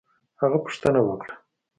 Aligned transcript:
هغه 0.41 0.57
پوښتنه 0.65 0.99
وکړه 1.03 1.35